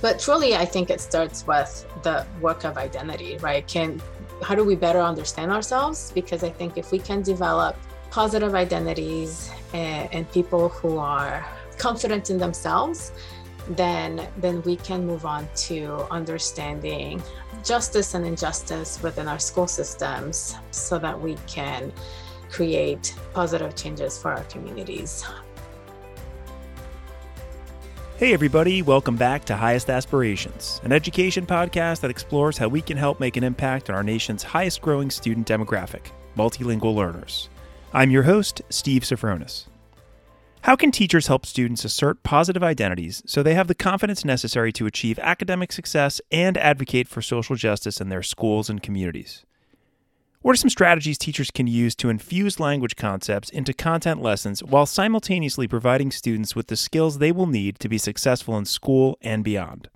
[0.00, 3.66] but truly, I think it starts with the work of identity, right?
[3.66, 4.00] Can
[4.42, 6.12] how do we better understand ourselves?
[6.14, 7.76] Because I think if we can develop
[8.10, 11.46] positive identities and, and people who are
[11.78, 13.12] confident in themselves,
[13.70, 17.22] then then we can move on to understanding
[17.64, 21.92] justice and injustice within our school systems so that we can
[22.50, 25.24] create positive changes for our communities.
[28.16, 32.96] Hey, everybody, welcome back to Highest Aspirations, an education podcast that explores how we can
[32.96, 37.48] help make an impact on our nation's highest growing student demographic, multilingual learners.
[37.92, 39.66] I'm your host, Steve Sofronis.
[40.60, 44.86] How can teachers help students assert positive identities so they have the confidence necessary to
[44.86, 49.44] achieve academic success and advocate for social justice in their schools and communities?
[50.44, 54.84] What are some strategies teachers can use to infuse language concepts into content lessons while
[54.84, 59.42] simultaneously providing students with the skills they will need to be successful in school and
[59.42, 59.88] beyond?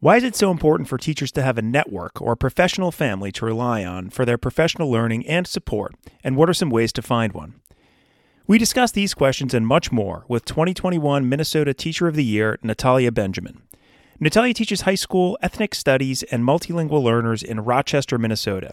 [0.00, 3.46] Why is it so important for teachers to have a network or professional family to
[3.46, 7.32] rely on for their professional learning and support, and what are some ways to find
[7.32, 7.60] one?
[8.48, 13.12] We discuss these questions and much more with 2021 Minnesota Teacher of the Year, Natalia
[13.12, 13.62] Benjamin.
[14.18, 18.72] Natalia teaches high school, ethnic studies, and multilingual learners in Rochester, Minnesota.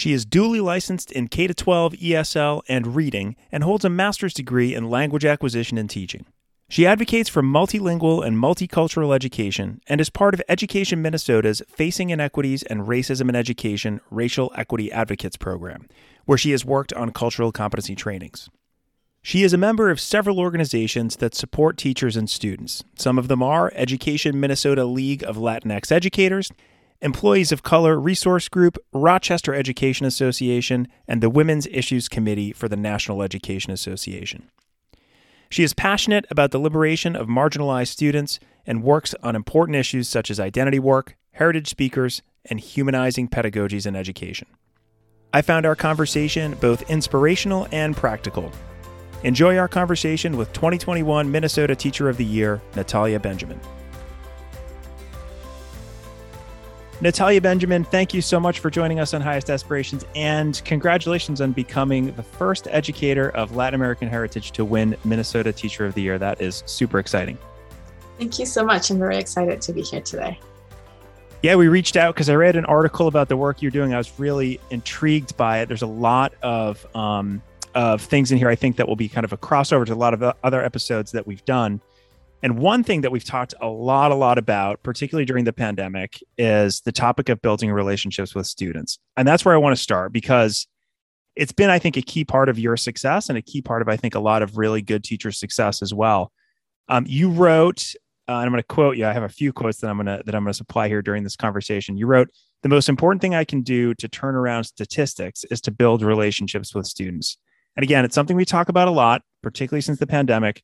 [0.00, 4.74] She is duly licensed in K 12 ESL and reading and holds a master's degree
[4.74, 6.24] in language acquisition and teaching.
[6.70, 12.62] She advocates for multilingual and multicultural education and is part of Education Minnesota's Facing Inequities
[12.62, 15.86] and Racism in Education Racial Equity Advocates program,
[16.24, 18.48] where she has worked on cultural competency trainings.
[19.20, 22.82] She is a member of several organizations that support teachers and students.
[22.96, 26.50] Some of them are Education Minnesota League of Latinx Educators
[27.02, 32.76] Employees of Color Resource Group, Rochester Education Association, and the Women's Issues Committee for the
[32.76, 34.50] National Education Association.
[35.48, 40.30] She is passionate about the liberation of marginalized students and works on important issues such
[40.30, 44.48] as identity work, heritage speakers, and humanizing pedagogies in education.
[45.32, 48.52] I found our conversation both inspirational and practical.
[49.24, 53.60] Enjoy our conversation with 2021 Minnesota Teacher of the Year, Natalia Benjamin.
[57.02, 61.52] Natalia Benjamin, thank you so much for joining us on Highest Aspirations and congratulations on
[61.52, 66.18] becoming the first educator of Latin American heritage to win Minnesota Teacher of the Year.
[66.18, 67.38] That is super exciting.
[68.18, 68.90] Thank you so much.
[68.90, 70.38] I'm very excited to be here today.
[71.42, 73.94] Yeah, we reached out because I read an article about the work you're doing.
[73.94, 75.68] I was really intrigued by it.
[75.68, 77.40] There's a lot of um,
[77.74, 79.96] of things in here I think that will be kind of a crossover to a
[79.96, 81.80] lot of other episodes that we've done.
[82.42, 86.22] And one thing that we've talked a lot, a lot about, particularly during the pandemic,
[86.38, 88.98] is the topic of building relationships with students.
[89.16, 90.66] And that's where I want to start because
[91.36, 93.88] it's been, I think, a key part of your success and a key part of,
[93.88, 96.32] I think, a lot of really good teacher success as well.
[96.88, 97.94] Um, you wrote,
[98.28, 99.06] uh, and I'm going to quote you.
[99.06, 101.02] I have a few quotes that I'm going to that I'm going to supply here
[101.02, 101.96] during this conversation.
[101.96, 102.30] You wrote,
[102.62, 106.74] "The most important thing I can do to turn around statistics is to build relationships
[106.74, 107.38] with students."
[107.76, 110.62] And again, it's something we talk about a lot, particularly since the pandemic.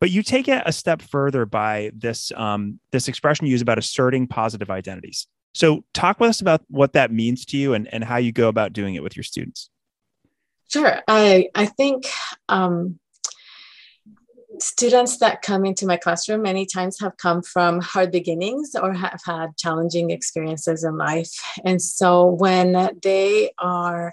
[0.00, 3.78] But you take it a step further by this um, this expression you use about
[3.78, 5.26] asserting positive identities.
[5.52, 8.48] So talk with us about what that means to you and, and how you go
[8.48, 9.68] about doing it with your students.
[10.68, 11.00] Sure.
[11.06, 12.06] I I think
[12.48, 12.98] um,
[14.58, 19.20] students that come into my classroom many times have come from hard beginnings or have
[19.24, 21.32] had challenging experiences in life.
[21.64, 24.12] And so when they are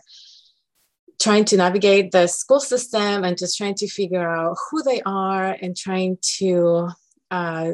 [1.19, 5.57] trying to navigate the school system and just trying to figure out who they are
[5.61, 6.89] and trying to
[7.31, 7.72] uh,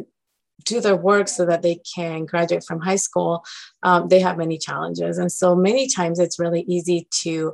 [0.66, 3.44] do their work so that they can graduate from high school,
[3.84, 5.18] um, they have many challenges.
[5.18, 7.54] And so many times it's really easy to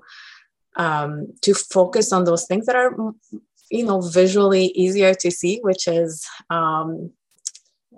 [0.75, 2.95] um, to focus on those things that are
[3.71, 7.11] you know visually easier to see, which is um,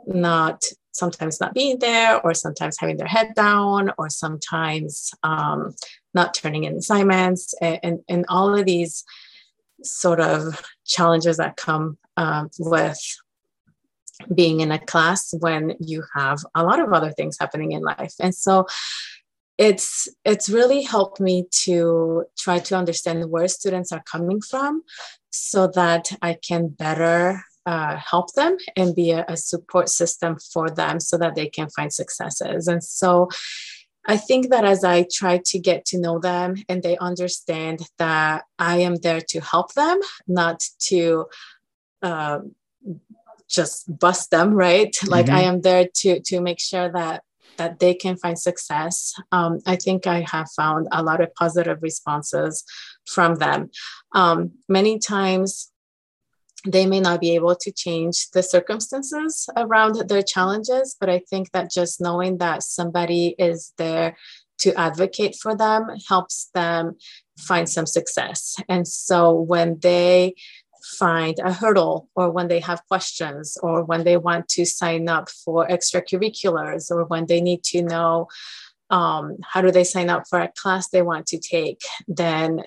[0.08, 0.64] not
[0.94, 5.74] sometimes not being there or sometimes having their head down or sometimes um,
[6.14, 9.04] not turning in assignments and, and, and, all of these
[9.84, 13.00] sort of challenges that come um, with
[14.36, 18.14] being in a class when you have a lot of other things happening in life.
[18.20, 18.68] And so
[19.58, 24.82] it's it's really helped me to try to understand where students are coming from
[25.30, 30.70] so that i can better uh, help them and be a, a support system for
[30.70, 32.68] them so that they can find successes.
[32.68, 33.30] And so
[34.06, 38.46] I think that as I try to get to know them and they understand that
[38.58, 41.28] I am there to help them, not to
[42.02, 42.40] uh,
[43.48, 44.92] just bust them, right?
[44.92, 45.12] Mm-hmm.
[45.16, 47.24] Like I am there to to make sure that
[47.58, 49.14] that they can find success.
[49.32, 52.64] Um, I think I have found a lot of positive responses
[53.06, 53.70] from them.
[54.14, 55.72] Um, many times
[56.66, 61.52] they may not be able to change the circumstances around their challenges, but I think
[61.52, 64.16] that just knowing that somebody is there
[64.60, 66.98] to advocate for them helps them
[67.38, 68.56] find some success.
[68.70, 70.36] And so when they
[70.98, 75.30] find a hurdle or when they have questions or when they want to sign up
[75.30, 78.28] for extracurriculars or when they need to know
[78.92, 82.62] um, how do they sign up for a class they want to take, then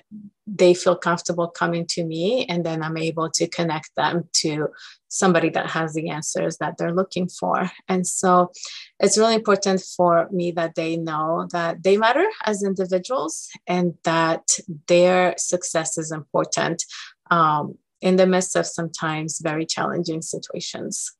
[0.47, 4.67] they feel comfortable coming to me, and then I'm able to connect them to
[5.07, 7.71] somebody that has the answers that they're looking for.
[7.87, 8.51] And so
[8.99, 14.47] it's really important for me that they know that they matter as individuals and that
[14.87, 16.83] their success is important
[17.31, 21.11] um, in the midst of sometimes very challenging situations.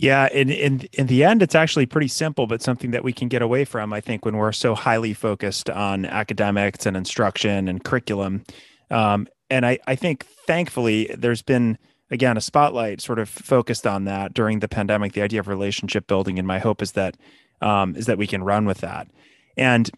[0.00, 3.26] Yeah, in in in the end, it's actually pretty simple, but something that we can
[3.26, 3.92] get away from.
[3.92, 8.44] I think when we're so highly focused on academics and instruction and curriculum,
[8.92, 11.78] um, and I I think thankfully there's been
[12.12, 15.14] again a spotlight sort of focused on that during the pandemic.
[15.14, 17.16] The idea of relationship building, and my hope is that
[17.60, 19.08] um, is that we can run with that.
[19.56, 19.90] And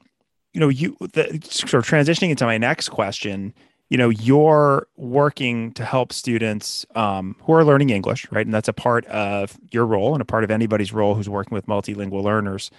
[0.54, 3.52] you know, you the, sort of transitioning into my next question
[3.90, 8.46] you know you're working to help students um, who are learning english right?
[8.46, 11.54] And that's a part of your role and a part of anybody's role who's working
[11.54, 12.70] with multilingual learners.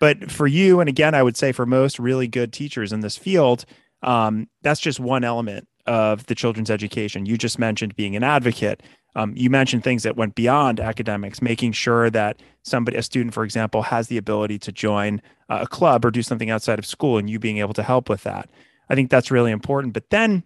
[0.00, 3.16] But for you and again i would say for most really good teachers in this
[3.16, 3.64] field
[4.02, 7.26] um, that's just one element of the children's education.
[7.26, 8.82] You just mentioned being an advocate.
[9.16, 13.42] Um, you mentioned things that went beyond academics making sure that somebody a student for
[13.42, 17.28] example has the ability to join a club or do something outside of school and
[17.28, 18.48] you being able to help with that
[18.90, 19.94] I think that's really important.
[19.94, 20.42] But then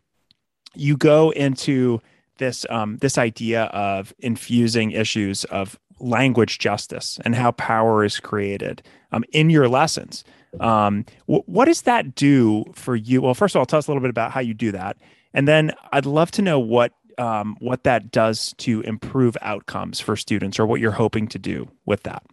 [0.74, 2.00] you go into
[2.38, 8.82] this um, this idea of infusing issues of language justice and how power is created
[9.12, 10.24] um, in your lessons.
[10.60, 13.22] Um, w- what does that do for you?
[13.22, 14.98] Well, first of all, tell us a little bit about how you do that,
[15.32, 20.16] and then I'd love to know what um, what that does to improve outcomes for
[20.16, 22.24] students, or what you're hoping to do with that.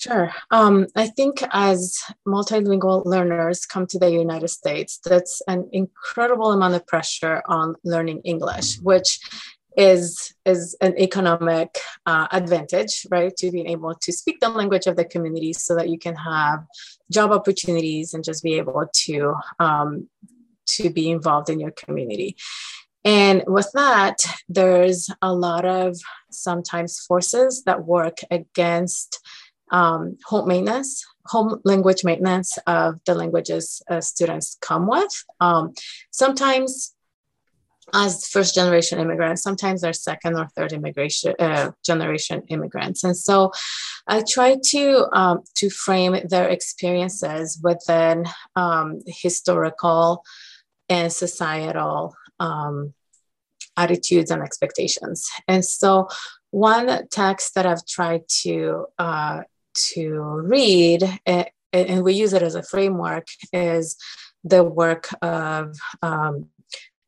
[0.00, 0.32] Sure.
[0.50, 6.74] Um, I think as multilingual learners come to the United States, that's an incredible amount
[6.74, 9.20] of pressure on learning English, which
[9.76, 11.76] is is an economic
[12.06, 13.36] uh, advantage, right?
[13.36, 16.64] To being able to speak the language of the community, so that you can have
[17.12, 20.08] job opportunities and just be able to um,
[20.76, 22.36] to be involved in your community.
[23.04, 24.16] And with that,
[24.48, 25.98] there's a lot of
[26.30, 29.20] sometimes forces that work against
[29.70, 35.24] um, home maintenance, home language maintenance of the languages uh, students come with.
[35.40, 35.72] Um,
[36.10, 36.94] sometimes
[37.92, 43.04] as first generation immigrants, sometimes they're second or third immigration uh, generation immigrants.
[43.04, 43.52] And so
[44.06, 48.26] I try to, um, to frame their experiences within
[48.56, 50.24] um, historical
[50.88, 52.94] and societal um,
[53.76, 55.28] attitudes and expectations.
[55.48, 56.08] And so
[56.50, 59.42] one text that I've tried to uh,
[59.74, 63.96] to read, and we use it as a framework, is
[64.44, 66.46] the work of um,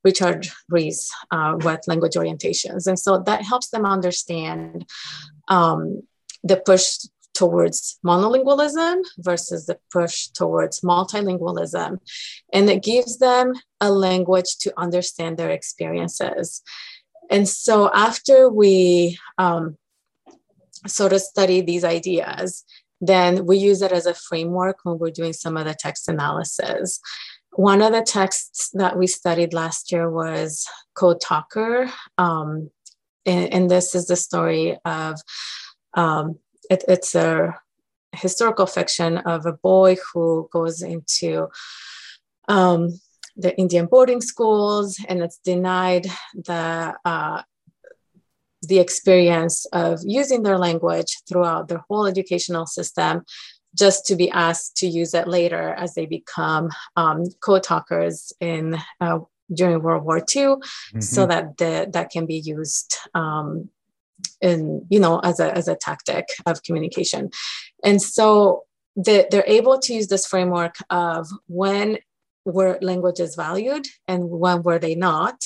[0.04, 2.86] Richard Ruiz uh, with language orientations.
[2.86, 4.84] And so that helps them understand
[5.48, 6.02] um,
[6.42, 6.98] the push
[7.34, 11.98] towards monolingualism versus the push towards multilingualism.
[12.52, 16.62] And it gives them a language to understand their experiences.
[17.30, 19.78] And so after we um,
[20.86, 22.64] sort of study these ideas,
[23.00, 27.00] then we use it as a framework when we're doing some of the text analysis.
[27.50, 31.90] One of the texts that we studied last year was Code Talker.
[32.16, 32.70] Um,
[33.26, 35.20] and, and, this is the story of
[35.94, 36.38] um,
[36.70, 37.54] it, it's a
[38.12, 41.48] historical fiction of a boy who goes into
[42.48, 42.88] um,
[43.36, 47.42] the Indian boarding schools and it's denied the uh,
[48.62, 53.22] the experience of using their language throughout their whole educational system
[53.74, 58.78] just to be asked to use it later as they become um, code talkers in
[59.00, 59.18] uh,
[59.52, 61.00] during World War II, mm-hmm.
[61.00, 63.68] so that the, that can be used um,
[64.40, 67.30] in you know as a as a tactic of communication,
[67.84, 68.64] and so
[68.96, 71.98] the, they're able to use this framework of when
[72.44, 75.42] were languages valued and when were they not,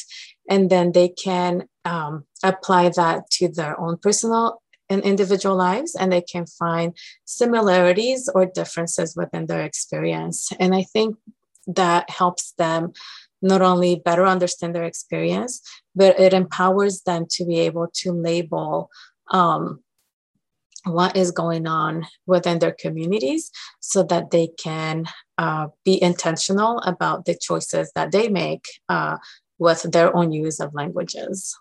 [0.49, 6.13] and then they can um, apply that to their own personal and individual lives and
[6.13, 10.51] they can find similarities or differences within their experience.
[10.61, 11.17] And i think
[11.67, 12.93] that helps them
[13.43, 15.61] not only better understand their experience
[15.95, 18.89] but it empowers them to be able to label
[19.31, 19.81] um,
[20.85, 23.51] what is going on within their communities
[23.81, 25.05] so that they can
[25.37, 29.17] uh, be intentional about the choices that they make uh,
[29.59, 31.57] with their own use of languages.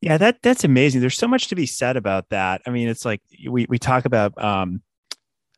[0.00, 1.00] Yeah, that that's amazing.
[1.00, 2.62] There's so much to be said about that.
[2.66, 4.82] I mean, it's like we we talk about um,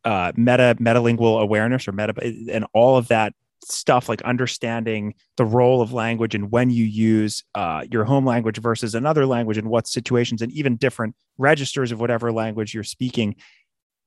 [0.04, 2.14] uh, meta metalingual awareness or meta
[2.50, 3.34] and all of that
[3.64, 8.58] stuff like understanding the role of language and when you use uh, your home language
[8.58, 13.34] versus another language and what situations and even different registers of whatever language you're speaking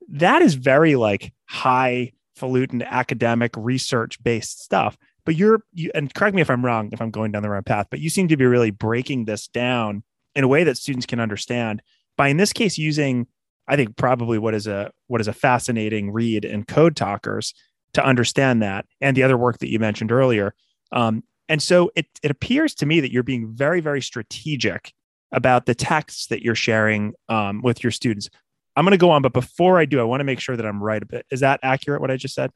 [0.08, 6.42] that is very like highfalutin academic research based stuff but you're you and correct me
[6.42, 8.46] if i'm wrong if i'm going down the wrong path but you seem to be
[8.46, 10.02] really breaking this down
[10.34, 11.82] in a way that students can understand
[12.16, 13.26] by in this case using
[13.68, 17.54] i think probably what is a what is a fascinating read in code talkers
[17.94, 20.54] to understand that and the other work that you mentioned earlier.
[20.92, 24.92] Um, and so it, it appears to me that you're being very, very strategic
[25.32, 28.28] about the texts that you're sharing um, with your students.
[28.76, 30.64] I'm going to go on, but before I do, I want to make sure that
[30.64, 31.26] I'm right a bit.
[31.30, 32.50] Is that accurate what I just said?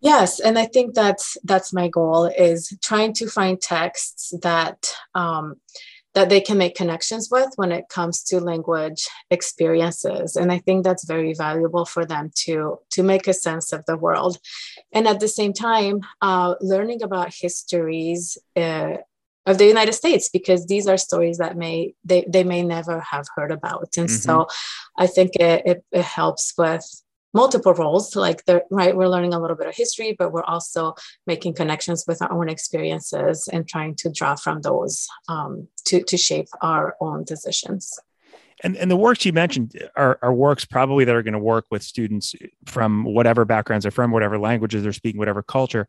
[0.00, 5.56] Yes, and I think that's that's my goal is trying to find texts that um,
[6.16, 10.82] that they can make connections with when it comes to language experiences and i think
[10.82, 14.38] that's very valuable for them to to make a sense of the world
[14.92, 18.94] and at the same time uh, learning about histories uh,
[19.44, 23.26] of the united states because these are stories that may they, they may never have
[23.36, 24.26] heard about and mm-hmm.
[24.26, 24.46] so
[24.98, 26.86] i think it, it, it helps with
[27.36, 30.94] multiple roles like the right we're learning a little bit of history but we're also
[31.26, 36.16] making connections with our own experiences and trying to draw from those um, to, to
[36.16, 37.98] shape our own decisions.
[38.62, 41.66] And, and the works you mentioned are, are works probably that are going to work
[41.70, 45.88] with students from whatever backgrounds they're from whatever languages they're speaking whatever culture.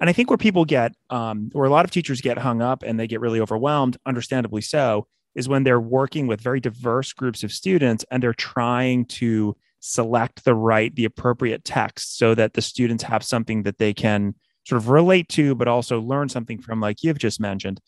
[0.00, 2.84] And i think where people get um, where a lot of teachers get hung up
[2.84, 7.42] and they get really overwhelmed understandably so is when they're working with very diverse groups
[7.42, 12.62] of students and they're trying to select the right, the appropriate text so that the
[12.62, 14.34] students have something that they can
[14.66, 17.80] sort of relate to, but also learn something from, like you've just mentioned.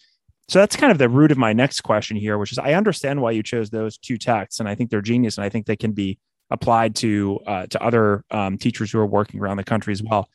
[0.49, 3.21] So that's kind of the root of my next question here, which is I understand
[3.21, 5.77] why you chose those two texts, and I think they're genius, and I think they
[5.77, 6.19] can be
[6.51, 10.29] applied to uh, to other um, teachers who are working around the country as well.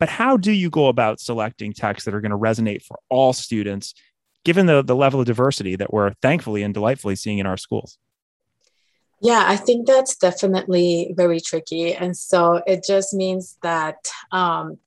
[0.00, 3.34] But how do you go about selecting texts that are going to resonate for all
[3.34, 3.92] students,
[4.44, 7.98] given the the level of diversity that we're thankfully and delightfully seeing in our schools?
[9.20, 11.92] Yeah, I think that's definitely very tricky.
[11.94, 13.96] And so it just means that
[14.30, 14.78] um,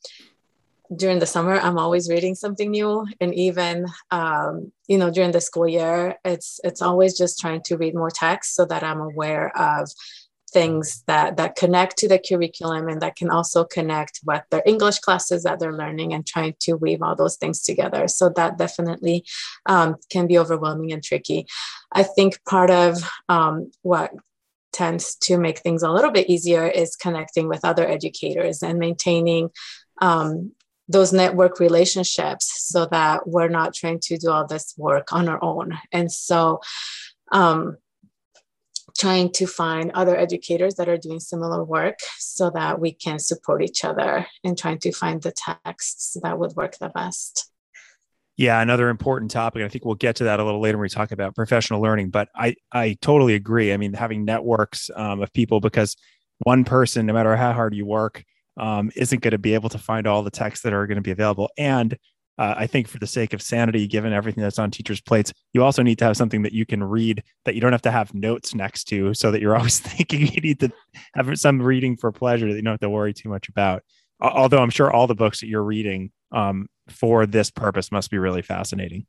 [0.96, 3.06] during the summer, I'm always reading something new.
[3.20, 7.78] And even, um, you know, during the school year, it's, it's always just trying to
[7.78, 9.90] read more text so that I'm aware of
[10.54, 15.00] things that that connect to the curriculum and that can also connect with their english
[15.00, 18.08] classes that they're learning and trying to weave all those things together.
[18.08, 19.26] So that definitely
[19.66, 21.46] um, can be overwhelming and tricky.
[21.92, 22.98] I think part of
[23.30, 24.12] um, what
[24.72, 29.50] tends to make things a little bit easier is connecting with other educators and maintaining
[30.02, 30.52] um,
[30.88, 35.44] those network relationships so that we're not trying to do all this work on our
[35.44, 35.78] own.
[35.92, 36.62] And so
[37.32, 37.78] um,
[38.98, 43.64] trying to find other educators that are doing similar work so that we can support
[43.64, 47.52] each other and trying to find the texts that would work the best.
[48.38, 49.64] Yeah, another important topic.
[49.64, 52.10] I think we'll get to that a little later when we talk about professional learning.
[52.10, 53.72] But I, I totally agree.
[53.74, 55.96] I mean, having networks um, of people because
[56.40, 58.24] one person, no matter how hard you work,
[58.58, 61.02] um, isn't going to be able to find all the texts that are going to
[61.02, 61.50] be available.
[61.58, 61.98] And
[62.42, 65.64] uh, I think for the sake of sanity, given everything that's on teachers' plates, you
[65.64, 68.16] also need to have something that you can read that you don't have to have
[68.16, 70.72] notes next to, so that you're always thinking you need to
[71.14, 73.84] have some reading for pleasure that you don't have to worry too much about.
[74.20, 78.18] Although I'm sure all the books that you're reading um, for this purpose must be
[78.18, 79.06] really fascinating.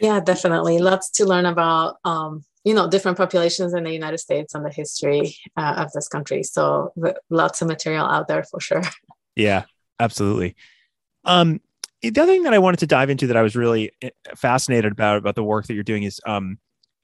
[0.00, 0.78] Yeah, definitely.
[0.78, 4.72] Lots to learn about, um, you know, different populations in the United States and the
[4.72, 6.42] history uh, of this country.
[6.44, 6.94] So
[7.28, 8.82] lots of material out there for sure.
[9.38, 9.64] Yeah,
[10.00, 10.56] absolutely.
[11.26, 11.60] Um,
[12.02, 14.92] the other thing that I wanted to dive into that I was really eh, fascinated
[14.92, 16.58] about about the work that you're doing is um,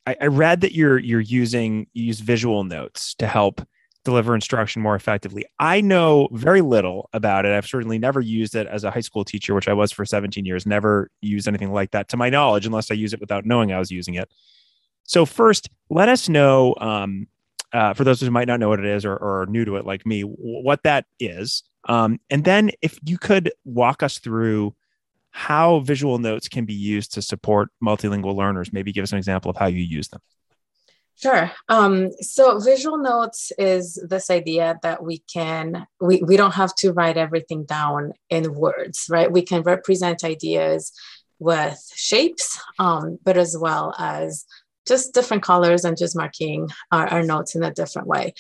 [0.06, 3.66] I, I read that you're you're using you use visual notes to help
[4.04, 5.44] deliver instruction more effectively.
[5.58, 7.52] I know very little about it.
[7.52, 10.44] I've certainly never used it as a high school teacher, which I was for 17
[10.44, 13.72] years, never used anything like that to my knowledge, unless I use it without knowing
[13.72, 14.28] I was using it.
[15.04, 17.26] So, first, let us know um,
[17.72, 19.87] uh, for those who might not know what it is or, or new to it,
[19.87, 21.62] like me, what that is.
[21.88, 24.75] Um, and then, if you could walk us through
[25.32, 28.72] how visual notes can be used to support multilingual learners.
[28.72, 30.20] Maybe give us an example of how you use them.
[31.16, 31.50] Sure.
[31.68, 36.92] Um, so visual notes is this idea that we can, we, we don't have to
[36.92, 39.30] write everything down in words, right?
[39.30, 40.92] We can represent ideas
[41.38, 44.44] with shapes, um, but as well as
[44.86, 48.34] just different colors and just marking our, our notes in a different way.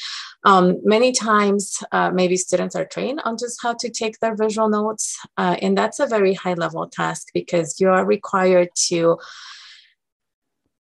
[0.44, 4.68] Um, many times, uh, maybe students are trained on just how to take their visual
[4.68, 9.18] notes, uh, and that's a very high level task because you are required to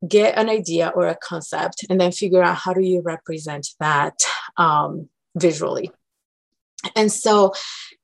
[0.08, 4.14] get an idea or a concept and then figure out how do you represent that
[4.58, 5.92] um, visually
[6.96, 7.54] and so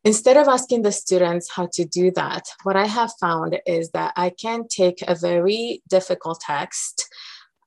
[0.03, 4.11] instead of asking the students how to do that what i have found is that
[4.15, 7.07] i can take a very difficult text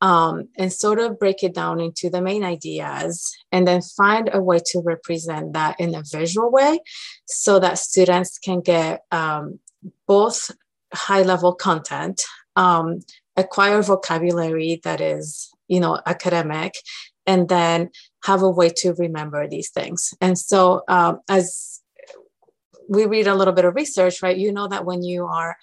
[0.00, 4.42] um, and sort of break it down into the main ideas and then find a
[4.42, 6.80] way to represent that in a visual way
[7.26, 9.58] so that students can get um,
[10.06, 10.50] both
[10.92, 12.22] high level content
[12.56, 13.00] um,
[13.36, 16.74] acquire vocabulary that is you know academic
[17.26, 17.90] and then
[18.24, 20.14] have a way to remember these things.
[20.20, 21.82] And so um, as
[22.88, 25.56] we read a little bit of research right you know that when you are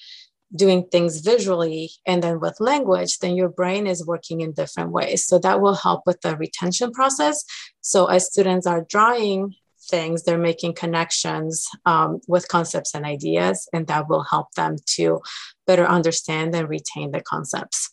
[0.55, 5.25] doing things visually and then with language then your brain is working in different ways.
[5.25, 7.43] So that will help with the retention process.
[7.81, 9.55] So as students are drawing
[9.89, 15.21] things they're making connections um, with concepts and ideas and that will help them to
[15.67, 17.89] better understand and retain the concepts.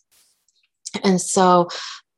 [1.03, 1.69] And so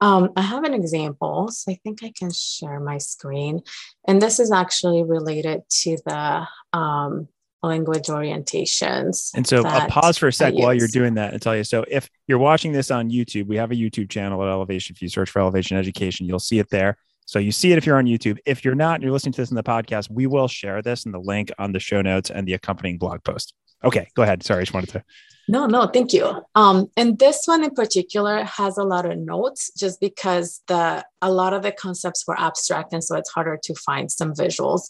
[0.02, 3.62] um, I have an example, so I think I can share my screen.
[4.06, 6.46] And this is actually related to the
[6.78, 7.30] um,
[7.64, 9.32] language orientations.
[9.36, 11.64] And so I'll pause for a sec while you're doing that and tell you.
[11.64, 14.92] So if you're watching this on YouTube, we have a YouTube channel at Ellevation.
[14.92, 16.98] If you search for Ellevation Education, you'll see it there.
[17.26, 18.38] So you see it if you're on YouTube.
[18.46, 21.06] If you're not and you're listening to this in the podcast, we will share this
[21.06, 23.54] in the link on the show notes and the accompanying blog post.
[23.84, 24.44] Okay, go ahead.
[24.44, 25.04] Sorry, I just wanted to.
[25.48, 26.42] No, no, thank you.
[26.56, 31.32] Um, and this one in particular has a lot of notes just because the a
[31.32, 34.84] lot of the concepts were abstract and so it's harder to find some visuals.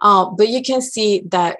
[0.00, 1.58] Uh, but you can see that,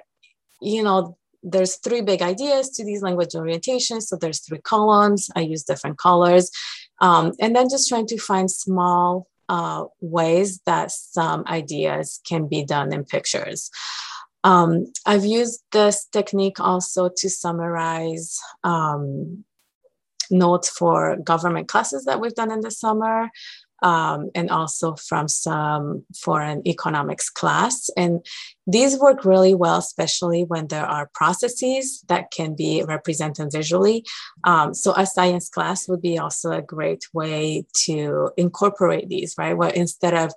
[0.61, 4.03] you know, there's three big ideas to these language orientations.
[4.03, 5.29] So there's three columns.
[5.35, 6.51] I use different colors.
[7.01, 12.63] Um, and then just trying to find small uh, ways that some ideas can be
[12.63, 13.69] done in pictures.
[14.43, 19.43] Um, I've used this technique also to summarize um,
[20.31, 23.29] notes for government classes that we've done in the summer.
[23.83, 27.89] Um, and also from some foreign economics class.
[27.97, 28.23] And
[28.67, 34.05] these work really well, especially when there are processes that can be represented visually.
[34.43, 39.57] Um, so a science class would be also a great way to incorporate these, right?
[39.57, 40.31] Where instead of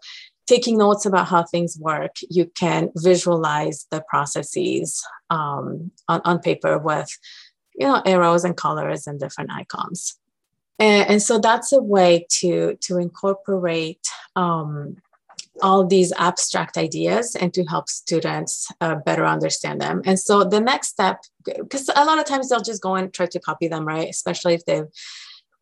[0.47, 6.79] taking notes about how things work, you can visualize the processes um, on, on paper
[6.79, 7.11] with,
[7.75, 10.19] you know, arrows and colors and different icons.
[10.79, 14.07] And, and so that's a way to, to incorporate
[14.37, 14.97] um,
[15.63, 20.03] all these abstract ideas and to help students uh, better understand them.
[20.05, 23.27] And so the next step, because a lot of times they'll just go and try
[23.27, 24.09] to copy them, right?
[24.09, 24.89] Especially if they've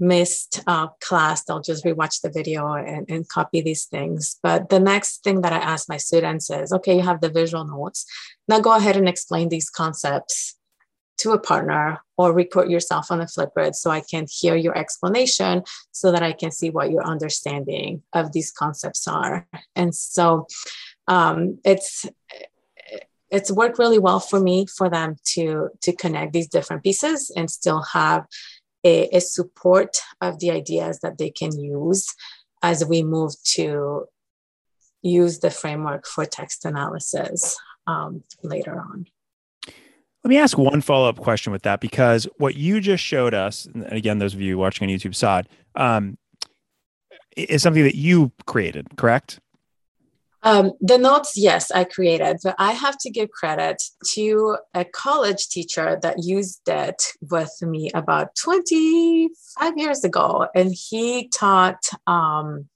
[0.00, 4.38] missed uh, class, they'll just rewatch the video and, and copy these things.
[4.42, 7.64] But the next thing that I ask my students is, okay, you have the visual
[7.64, 8.06] notes.
[8.48, 10.56] Now go ahead and explain these concepts
[11.18, 15.62] to a partner or record yourself on a Flipgrid so I can hear your explanation
[15.92, 19.46] so that I can see what your understanding of these concepts are.
[19.76, 20.46] And so
[21.08, 22.06] um, it's
[23.30, 27.50] it's worked really well for me for them to to connect these different pieces and
[27.50, 28.26] still have
[28.84, 32.14] a, a support of the ideas that they can use
[32.62, 34.06] as we move to
[35.02, 39.06] use the framework for text analysis um, later on.
[40.24, 43.66] Let me ask one follow up question with that because what you just showed us,
[43.66, 46.16] and again, those of you watching on YouTube saw it, um,
[47.36, 49.40] is something that you created, correct?
[50.44, 53.80] Um, the notes, yes, I created, but I have to give credit
[54.14, 60.48] to a college teacher that used it with me about 25 years ago.
[60.54, 62.68] And he taught, um,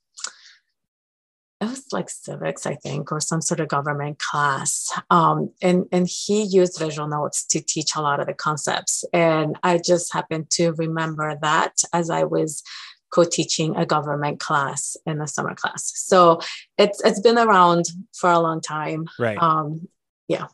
[1.61, 4.93] it was like civics, I think, or some sort of government class.
[5.11, 9.05] Um, and, and he used visual notes to teach a lot of the concepts.
[9.13, 12.63] And I just happened to remember that as I was
[13.11, 15.93] co-teaching a government class in a summer class.
[15.95, 16.41] So
[16.77, 19.07] it's it's been around for a long time.
[19.19, 19.39] Right.
[19.39, 19.89] Um,
[20.29, 20.49] yeah.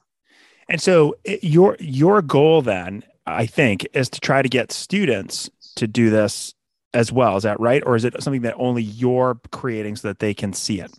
[0.69, 5.88] And so your your goal then, I think, is to try to get students to
[5.88, 6.55] do this
[6.94, 7.37] as well.
[7.37, 7.83] Is that right?
[7.85, 10.92] Or is it something that only you're creating so that they can see it?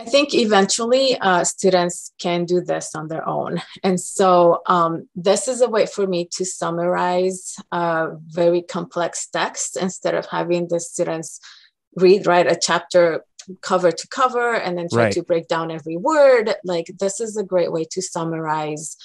[0.00, 3.62] I think eventually uh, students can do this on their own.
[3.84, 9.76] And so um, this is a way for me to summarize a very complex text
[9.76, 11.38] instead of having the students
[11.94, 13.24] read, write a chapter
[13.60, 15.12] cover to cover and then try right.
[15.12, 16.52] to break down every word.
[16.64, 18.96] Like this is a great way to summarize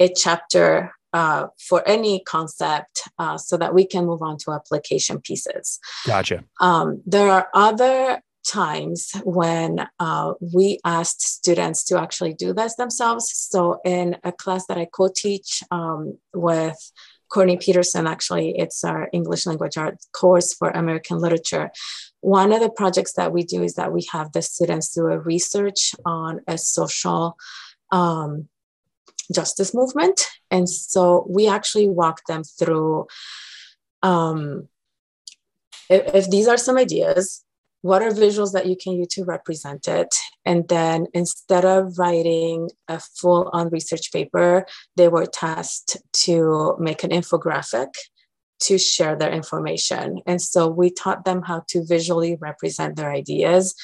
[0.00, 5.20] a chapter uh, for any concept uh, so that we can move on to application
[5.20, 5.78] pieces.
[6.06, 6.44] Gotcha.
[6.60, 13.30] Um, there are other times when uh, we asked students to actually do this themselves.
[13.30, 16.78] So, in a class that I co teach um, with
[17.28, 21.70] Courtney Peterson, actually, it's our English language art course for American literature.
[22.20, 25.18] One of the projects that we do is that we have the students do a
[25.18, 27.36] research on a social
[27.92, 28.48] um,
[29.32, 30.26] justice movement.
[30.50, 33.06] And so we actually walk them through
[34.02, 34.68] um,
[35.90, 37.44] if, if these are some ideas,
[37.82, 40.14] what are visuals that you can use to represent it?
[40.44, 44.66] And then instead of writing a full on research paper,
[44.96, 47.88] they were tasked to make an infographic
[48.60, 50.20] to share their information.
[50.26, 53.74] And so we taught them how to visually represent their ideas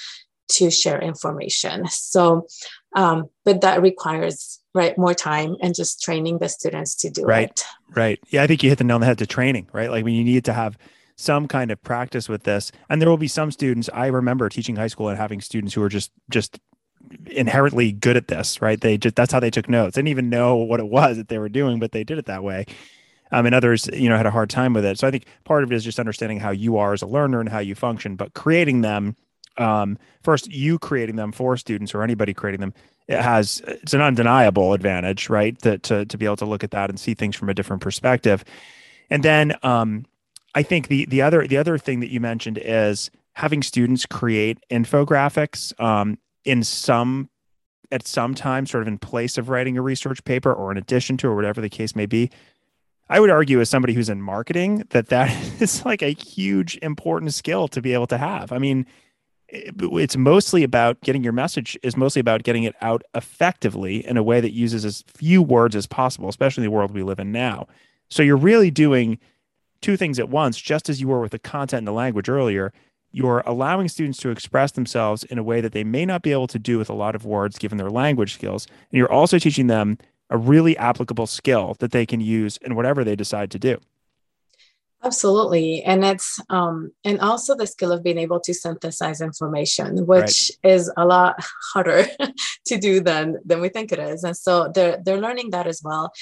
[0.49, 1.87] to share information.
[1.89, 2.47] So,
[2.97, 7.51] um, but that requires right more time and just training the students to do right,
[7.51, 7.65] it.
[7.95, 8.19] Right.
[8.31, 9.91] Yeah, I think you hit the nail on the head to training, right?
[9.91, 10.77] Like when you need to have
[11.15, 13.89] some kind of practice with this, and there will be some students.
[13.93, 16.59] I remember teaching high school and having students who were just just
[17.27, 18.81] inherently good at this, right?
[18.81, 19.95] They just that's how they took notes.
[19.95, 22.27] They didn't even know what it was that they were doing, but they did it
[22.27, 22.65] that way.
[23.33, 24.99] Um, and others, you know, had a hard time with it.
[24.99, 27.41] So I think part of it is just understanding how you are as a learner
[27.41, 29.17] and how you function, but creating them
[29.59, 32.75] um, first you creating them for students or anybody creating them
[33.09, 35.61] it has it's an undeniable advantage right?
[35.63, 37.83] To, to, to be able to look at that and see things from a different
[37.83, 38.45] perspective.
[39.11, 40.07] And then um,
[40.55, 44.59] i think the the other the other thing that you mentioned is having students create
[44.71, 47.29] infographics um, in some
[47.93, 51.17] at some time sort of in place of writing a research paper or in addition
[51.19, 52.31] to or whatever the case may be.
[53.09, 57.35] I would argue as somebody who's in marketing that that is like a huge important
[57.35, 58.53] skill to be able to have.
[58.53, 58.87] I mean,
[59.49, 64.23] it's mostly about getting your message is mostly about getting it out effectively in a
[64.23, 67.33] way that uses as few words as possible especially in the world we live in
[67.33, 67.67] now.
[68.09, 69.19] So you're really doing
[69.81, 70.61] two things at once.
[70.61, 72.73] Just as you were with the content and the language earlier
[73.13, 76.47] you're allowing students to express themselves in a way that they may not be able
[76.47, 78.67] to do with a lot of words given their language skills.
[78.91, 79.97] And you're also teaching them
[80.29, 83.79] a really applicable skill that they can use in whatever they decide to do
[85.05, 85.83] Absolutely.
[85.85, 90.73] And it's um and also the skill of being able to synthesize information, which right.
[90.73, 91.37] is a lot
[91.73, 92.07] harder
[92.67, 94.25] to do than than we think it is.
[94.25, 96.13] And so they're they're learning that as well.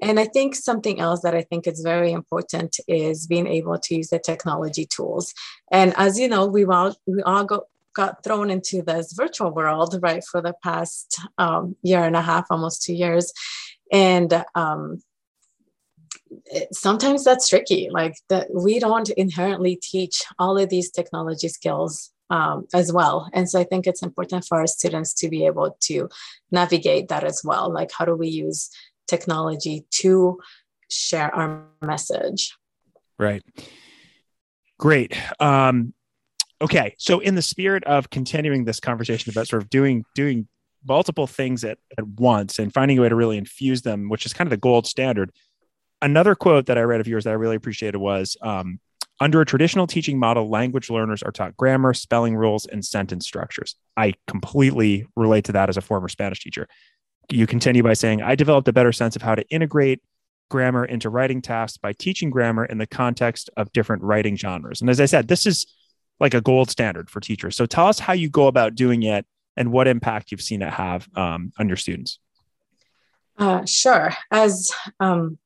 [0.00, 3.94] And I think something else that I think is very important is being able to
[3.94, 5.32] use the technology tools.
[5.70, 9.98] And as you know, we all we all go got thrown into this virtual world
[10.02, 13.32] right for the past um, year and a half almost two years
[13.92, 15.02] and um,
[16.72, 22.66] sometimes that's tricky like that we don't inherently teach all of these technology skills um,
[22.72, 23.28] as well.
[23.34, 26.08] And so i think it's important for our students to be able to
[26.50, 27.70] navigate that as well.
[27.72, 28.70] Like how do we use
[29.06, 30.40] technology to
[30.90, 32.56] share our message?
[33.18, 33.42] Right.
[34.78, 35.16] Great.
[35.38, 35.92] Um,
[36.60, 36.94] okay.
[36.98, 40.48] So in the spirit of continuing this conversation about sort of doing doing
[40.84, 44.32] multiple things at, at once and finding a way to really infuse them which is
[44.32, 45.30] kind of the gold standard
[46.02, 48.80] another quote that I read of yours that I really appreciated was um,
[49.20, 53.76] under a traditional teaching model, language learners are taught grammar, spelling rules, and sentence structures.
[53.96, 56.66] I completely relate to that as a former Spanish teacher.
[57.30, 60.02] You continue by saying, I developed a better sense of how to integrate
[60.50, 64.80] grammar into writing tasks by teaching grammar in the context of different writing genres.
[64.80, 65.66] And as I said, this is
[66.18, 67.56] like a gold standard for teachers.
[67.56, 69.24] So tell us how you go about doing it
[69.56, 72.18] and what impact you've seen it have um, on your students.
[73.38, 74.12] Uh, sure.
[74.30, 75.38] As um,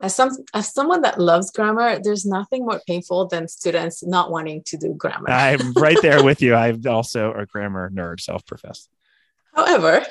[0.00, 4.62] as some as someone that loves grammar there's nothing more painful than students not wanting
[4.64, 5.30] to do grammar.
[5.30, 6.54] I'm right there with you.
[6.54, 8.88] I'm also a grammar nerd self-professed.
[9.54, 10.04] However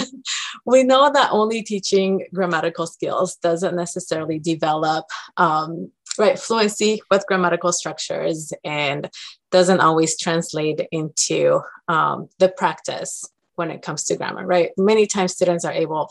[0.66, 5.04] we know that only teaching grammatical skills doesn't necessarily develop
[5.36, 9.10] um, right fluency with grammatical structures and
[9.50, 13.24] doesn't always translate into um, the practice
[13.56, 14.70] when it comes to grammar right?
[14.78, 16.10] Many times students are able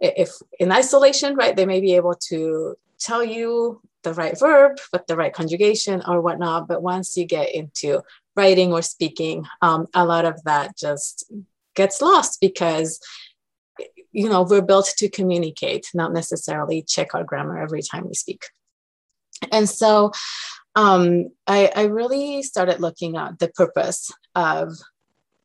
[0.00, 5.06] if in isolation, right, they may be able to tell you the right verb with
[5.06, 6.68] the right conjugation or whatnot.
[6.68, 8.02] But once you get into
[8.34, 11.30] writing or speaking, um, a lot of that just
[11.74, 12.98] gets lost because
[14.12, 18.44] you know we're built to communicate, not necessarily check our grammar every time we speak.
[19.52, 20.12] And so
[20.74, 24.72] um, I, I really started looking at the purpose of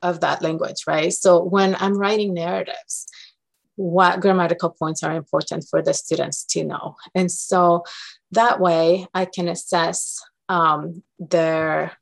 [0.02, 1.12] of that language, right?
[1.12, 3.06] So when I'm writing narratives,
[3.76, 6.96] what grammatical points are important for the students to know.
[7.14, 7.84] And so
[8.32, 11.92] that way I can assess um, their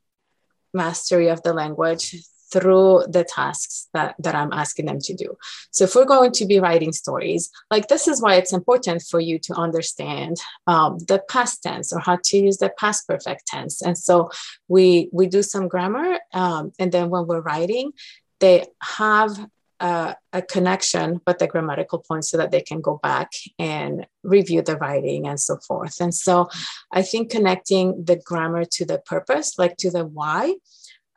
[0.73, 2.15] mastery of the language
[2.51, 5.35] through the tasks that, that I'm asking them to do.
[5.71, 9.19] So if we're going to be writing stories, like this is why it's important for
[9.19, 13.81] you to understand um, the past tense or how to use the past perfect tense.
[13.81, 14.29] And so
[14.67, 17.91] we we do some grammar, um, and then when we're writing,
[18.39, 19.31] they have
[19.79, 24.61] a, a, connection with the grammatical points so that they can go back and review
[24.61, 25.99] the writing and so forth.
[25.99, 26.49] And so
[26.91, 30.55] I think connecting the grammar to the purpose, like to the why,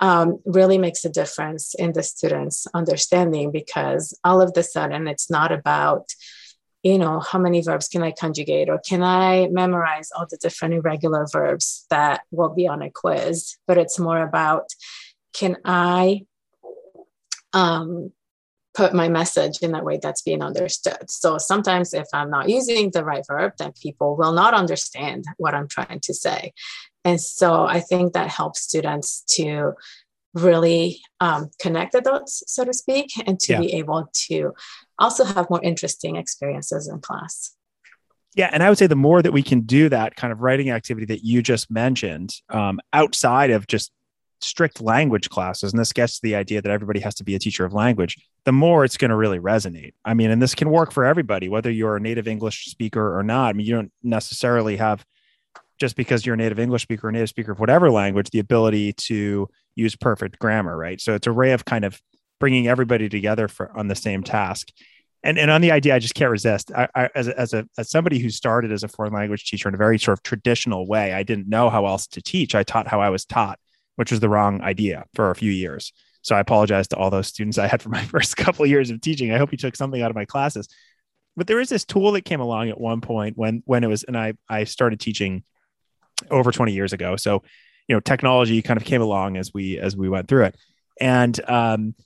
[0.01, 5.31] um, really makes a difference in the students' understanding because all of the sudden it's
[5.31, 6.09] not about
[6.85, 10.75] you know how many verbs can i conjugate or can i memorize all the different
[10.75, 14.69] irregular verbs that will be on a quiz but it's more about
[15.33, 16.23] can i
[17.53, 18.13] um,
[18.79, 21.11] put my message in a way that's being understood.
[21.11, 25.53] So sometimes if I'm not using the right verb, then people will not understand what
[25.53, 26.53] I'm trying to say.
[27.05, 29.73] And so I think that helps students to
[30.33, 33.61] really um, connect the dots, so to speak, and to yeah.
[33.61, 34.53] be able to
[35.01, 37.57] also have more interesting experiences in class.
[38.37, 40.71] Yeah, and I would say the more that we can do that kind of writing
[40.71, 43.91] activity that you just mentioned, um, outside of just
[44.41, 47.39] strict language classes, and this gets to the idea that everybody has to be a
[47.39, 49.95] teacher of language, the more it's going to really resonate.
[50.05, 53.23] I mean, and this can work for everybody, whether you're a native English speaker or
[53.23, 53.49] not.
[53.49, 55.05] I mean, you don't necessarily have
[55.79, 58.93] just because you're a native English speaker or native speaker of whatever language, the ability
[58.95, 61.01] to use perfect grammar, right?
[61.01, 62.01] So it's a way of kind of
[62.41, 64.71] bringing everybody together for on the same task.
[65.25, 66.71] And, and on the idea, I just can't resist.
[66.73, 69.69] I, I, as, a, as a as somebody who started as a foreign language teacher
[69.69, 72.55] in a very sort of traditional way, I didn't know how else to teach.
[72.55, 73.59] I taught how I was taught,
[73.99, 75.93] which was the wrong idea for a few years.
[76.23, 78.91] So I apologize to all those students I had for my first couple of years
[78.91, 79.33] of teaching.
[79.33, 80.69] I hope you took something out of my classes.
[81.37, 84.05] But there is this tool that came along at one point when when it was,
[84.05, 85.43] and I I started teaching
[86.31, 87.17] over 20 years ago.
[87.17, 87.43] So,
[87.89, 90.57] you know, technology kind of came along as we as we went through it.
[91.01, 91.97] And um,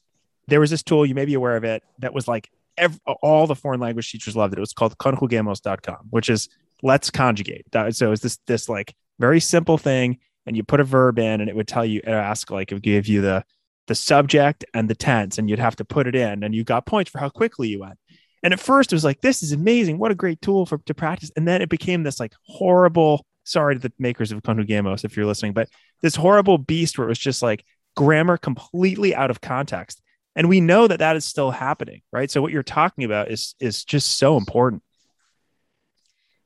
[0.49, 3.47] there was this tool, you may be aware of it, that was like every, all
[3.47, 4.59] the foreign language teachers loved it.
[4.59, 6.49] It was called conjugamos.com, which is
[6.83, 7.67] let's conjugate.
[7.91, 11.49] So it's this this like very simple thing, and you put a verb in, and
[11.49, 13.45] it would tell you, it ask like it would give you the
[13.89, 16.87] the subject and the tense, and you'd have to put it in, and you got
[16.87, 17.99] points for how quickly you went.
[18.43, 19.99] And at first, it was like, this is amazing.
[19.99, 21.31] What a great tool for to practice.
[21.37, 25.27] And then it became this like horrible sorry to the makers of Conjugamos if you're
[25.27, 25.69] listening, but
[26.01, 27.65] this horrible beast where it was just like
[27.97, 30.01] grammar completely out of context.
[30.35, 32.31] And we know that that is still happening, right?
[32.31, 34.83] So what you're talking about is is just so important.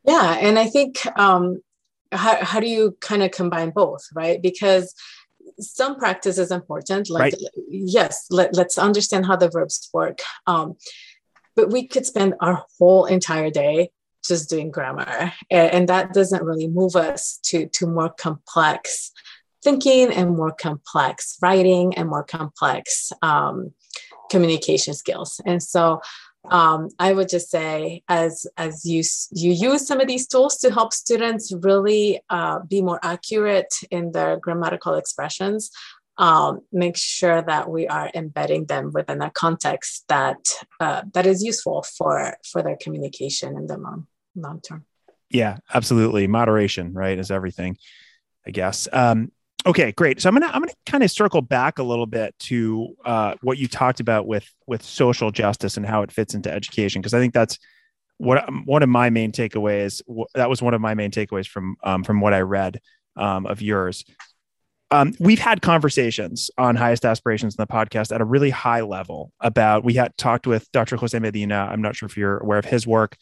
[0.05, 1.61] Yeah, and I think um,
[2.13, 4.41] how how do you kind of combine both, right?
[4.41, 4.95] Because
[5.59, 7.09] some practice is important.
[7.09, 7.43] Like right.
[7.69, 10.19] yes, let, let's understand how the verbs work.
[10.47, 10.77] Um,
[11.55, 13.91] but we could spend our whole entire day
[14.27, 15.33] just doing grammar.
[15.51, 19.13] And that doesn't really move us to, to more complex
[19.63, 23.73] thinking and more complex writing and more complex um,
[24.31, 25.41] communication skills.
[25.47, 26.01] And so
[26.51, 30.71] um, I would just say, as as you you use some of these tools to
[30.73, 35.71] help students really uh, be more accurate in their grammatical expressions,
[36.19, 40.49] um, make sure that we are embedding them within a context that
[40.81, 44.85] uh, that is useful for for their communication in the long long term.
[45.31, 46.27] Yeah, absolutely.
[46.27, 47.77] Moderation, right, is everything,
[48.47, 48.89] I guess.
[48.93, 49.33] Um,
[49.67, 50.21] okay, great.
[50.21, 53.59] So I'm gonna I'm gonna kind of circle back a little bit to uh, what
[53.59, 57.19] you talked about with with social justice and how it fits into education, because I
[57.19, 57.59] think that's
[58.19, 60.01] what um, one of my main takeaways.
[60.35, 62.81] That was one of my main takeaways from um, from what I read
[63.17, 64.05] um, of yours.
[64.93, 69.33] Um, we've had conversations on highest aspirations in the podcast at a really high level
[69.41, 72.65] about we had talked with dr jose medina i'm not sure if you're aware of
[72.65, 73.17] his work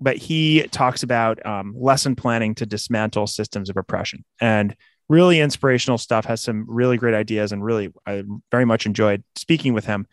[0.00, 4.74] but he talks about um, lesson planning to dismantle systems of oppression and
[5.08, 9.74] really inspirational stuff has some really great ideas and really i very much enjoyed speaking
[9.74, 10.06] with him.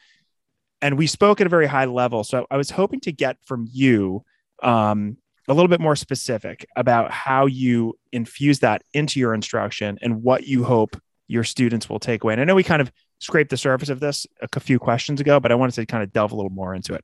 [0.84, 2.24] And we spoke at a very high level.
[2.24, 4.24] So i was hoping to get from you
[4.64, 10.24] um, a little bit more specific about how you infuse that into your instruction and
[10.24, 10.96] what you hope
[11.28, 12.34] your students will take away.
[12.34, 15.40] And i know we kind of scraped the surface of this a few questions ago
[15.40, 17.04] but i wanted to kind of delve a little more into it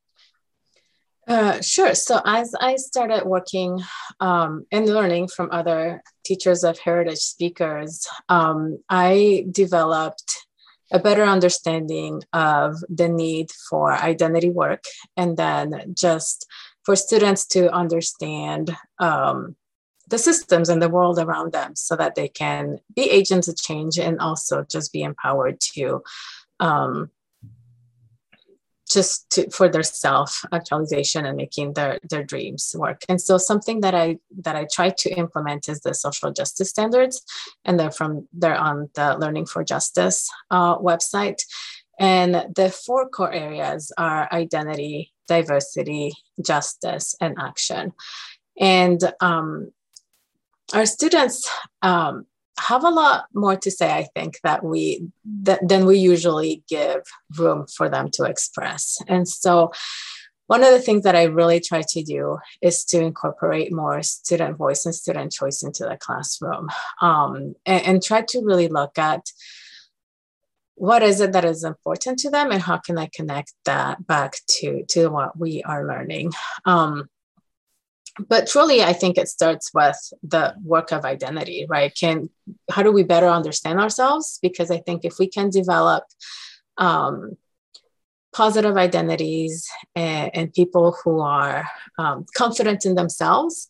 [1.27, 1.93] uh, sure.
[1.93, 3.81] So as I started working
[4.19, 10.47] um, and learning from other teachers of heritage speakers, um, I developed
[10.91, 14.85] a better understanding of the need for identity work
[15.17, 16.45] and then just
[16.85, 19.57] for students to understand um,
[20.07, 23.99] the systems and the world around them so that they can be agents of change
[23.99, 26.01] and also just be empowered to
[26.61, 27.11] um,
[28.97, 32.99] just to, for their self actualization and making their their dreams work.
[33.09, 37.15] And so something that i that i try to implement is the social justice standards
[37.65, 40.19] and they're from they're on the learning for justice
[40.55, 41.39] uh, website.
[41.99, 46.13] And the four core areas are identity diversity
[46.51, 47.93] justice and action.
[48.59, 49.71] And um,
[50.73, 51.37] our students
[51.81, 52.25] um,
[52.59, 57.01] have a lot more to say i think that we that than we usually give
[57.37, 58.97] room for them to express.
[59.07, 59.71] And so
[60.47, 64.57] one of the things that i really try to do is to incorporate more student
[64.57, 66.69] voice and student choice into the classroom
[67.01, 69.25] um, and, and try to really look at
[70.75, 74.35] what is it that is important to them and how can i connect that back
[74.47, 76.31] to to what we are learning.
[76.65, 77.09] Um,
[78.19, 81.93] but truly i think it starts with the work of identity right?
[81.95, 82.29] Can
[82.71, 84.39] how do we better understand ourselves?
[84.41, 86.03] Because i think if we can develop
[86.77, 87.37] um,
[88.33, 93.67] positive identities and, and, people who are um, confident in themselves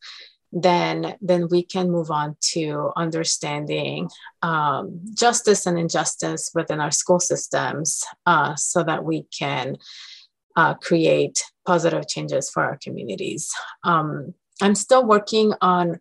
[0.52, 4.10] then then we can move on to understanding
[4.42, 9.78] um, justice and injustice within our school systems uh, so that we can
[10.58, 13.50] uh, create positive changes for our communities.
[13.84, 16.00] Um, I'm still working on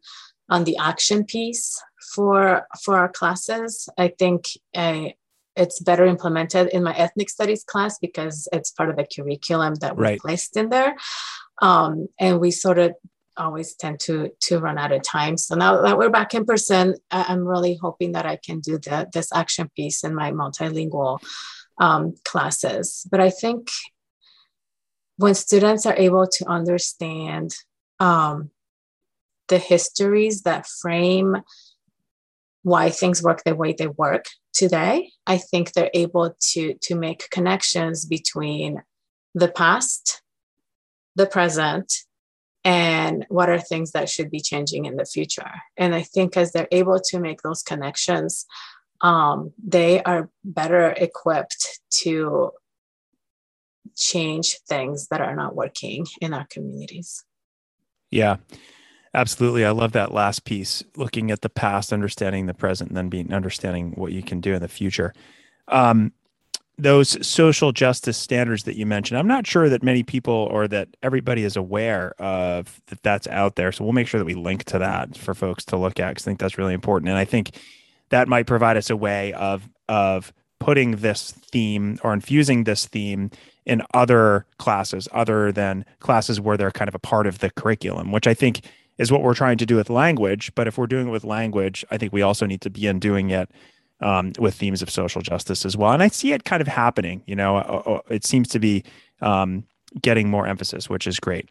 [0.48, 1.80] on the action piece
[2.14, 3.88] for for our classes.
[3.98, 5.10] I think uh,
[5.54, 9.96] it's better implemented in my ethnic studies class because it's part of the curriculum that
[9.96, 10.18] we right.
[10.18, 10.96] placed in there,
[11.60, 12.94] um, and we sort of
[13.36, 15.36] always tend to to run out of time.
[15.36, 19.06] So now that we're back in person, I'm really hoping that I can do the,
[19.12, 21.18] this action piece in my multilingual
[21.78, 23.06] um, classes.
[23.10, 23.68] But I think
[25.16, 27.54] when students are able to understand
[28.00, 28.50] um,
[29.48, 31.36] the histories that frame
[32.62, 37.30] why things work the way they work today, I think they're able to, to make
[37.30, 38.82] connections between
[39.34, 40.20] the past,
[41.14, 41.92] the present,
[42.64, 45.52] and what are things that should be changing in the future.
[45.76, 48.44] And I think as they're able to make those connections,
[49.00, 52.50] um, they are better equipped to
[53.94, 57.24] change things that are not working in our communities.
[58.10, 58.36] Yeah,
[59.14, 59.64] absolutely.
[59.64, 63.32] I love that last piece, looking at the past, understanding the present, and then being
[63.32, 65.12] understanding what you can do in the future.
[65.68, 66.12] Um,
[66.78, 70.88] those social justice standards that you mentioned, I'm not sure that many people or that
[71.02, 73.72] everybody is aware of that that's out there.
[73.72, 76.24] So we'll make sure that we link to that for folks to look at because
[76.24, 77.08] I think that's really important.
[77.08, 77.56] And I think
[78.10, 83.30] that might provide us a way of of putting this theme or infusing this theme
[83.64, 88.12] in other classes other than classes where they're kind of a part of the curriculum,
[88.12, 88.62] which I think
[88.98, 90.54] is what we're trying to do with language.
[90.54, 93.30] But if we're doing it with language, I think we also need to begin doing
[93.30, 93.50] it
[94.00, 95.92] um, with themes of social justice as well.
[95.92, 97.22] And I see it kind of happening.
[97.26, 98.84] You know, uh, uh, it seems to be
[99.20, 99.64] um,
[100.00, 101.48] getting more emphasis, which is great.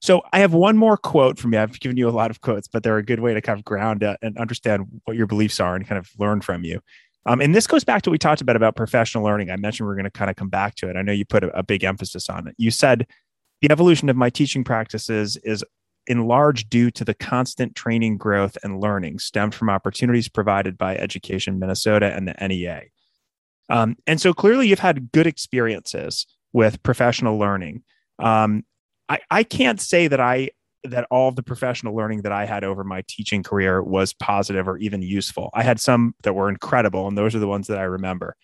[0.00, 1.60] So I have one more quote from you.
[1.60, 3.64] I've given you a lot of quotes, but they're a good way to kind of
[3.64, 6.80] ground uh, and understand what your beliefs are and kind of learn from you.
[7.26, 9.50] Um, and this goes back to what we talked about about professional learning.
[9.50, 10.96] I mentioned we are going to kind of come back to it.
[10.96, 12.54] I know you put a, a big emphasis on it.
[12.58, 13.06] You said
[13.60, 15.64] the evolution of my teaching practices is
[16.08, 20.96] in large due to the constant training growth and learning stemmed from opportunities provided by
[20.96, 22.82] Education Minnesota and the NEA.
[23.68, 27.84] Um, and so clearly you've had good experiences with professional learning.
[28.18, 28.64] Um,
[29.08, 30.50] I, I can't say that I
[30.84, 34.68] that all of the professional learning that I had over my teaching career was positive
[34.68, 35.50] or even useful.
[35.54, 38.36] I had some that were incredible, and those are the ones that I remember.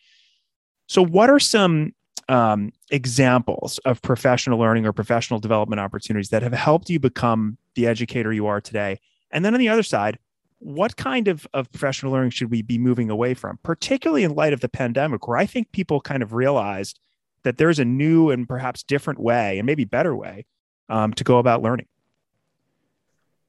[0.87, 1.95] So, what are some
[2.29, 7.87] um, examples of professional learning or professional development opportunities that have helped you become the
[7.87, 9.01] educator you are today?
[9.31, 10.19] And then on the other side,
[10.61, 14.53] what kind of, of professional learning should we be moving away from, particularly in light
[14.53, 16.99] of the pandemic, where I think people kind of realized
[17.45, 20.47] that there's a new and perhaps different way and maybe better way
[20.89, 21.87] um, to go about learning?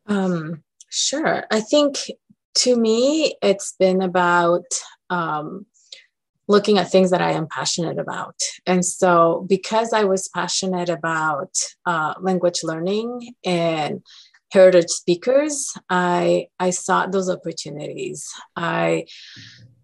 [0.09, 1.45] Um, sure.
[1.51, 1.97] I think
[2.55, 4.65] to me, it's been about
[5.09, 5.65] um,
[6.47, 8.35] looking at things that I am passionate about.
[8.65, 14.01] And so, because I was passionate about uh, language learning and
[14.51, 18.27] heritage speakers, I, I sought those opportunities.
[18.55, 19.05] I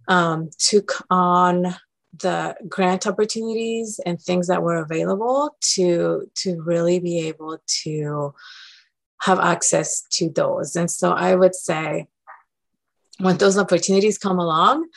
[0.07, 1.75] um, took on
[2.21, 8.33] the grant opportunities and things that were available to to really be able to
[9.21, 10.75] have access to those.
[10.75, 12.07] And so I would say
[13.19, 14.87] when those opportunities come along,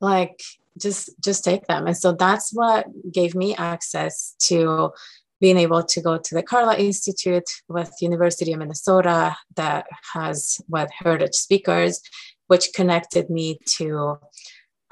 [0.00, 0.42] like
[0.78, 1.86] just just take them.
[1.86, 4.92] And so that's what gave me access to
[5.40, 10.88] being able to go to the CARLA Institute with University of Minnesota that has what
[10.90, 12.00] heritage speakers,
[12.46, 14.18] which connected me to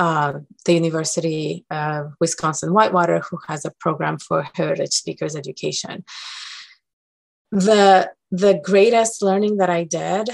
[0.01, 0.33] uh,
[0.65, 6.05] the University of Wisconsin Whitewater, who has a program for heritage speakers education.
[7.53, 10.29] The the greatest learning that I did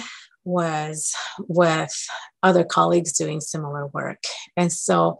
[0.44, 1.94] was with
[2.42, 4.22] other colleagues doing similar work.
[4.56, 5.18] And so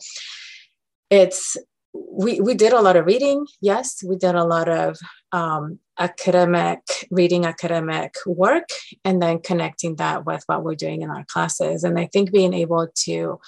[1.11, 1.57] it's
[1.95, 4.99] we we did a lot of reading yes we did a lot of
[5.33, 8.69] um, academic reading academic work
[9.05, 12.53] and then connecting that with what we're doing in our classes and i think being
[12.53, 13.39] able to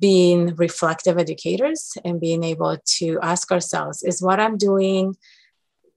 [0.00, 5.14] being reflective educators and being able to ask ourselves is what i'm doing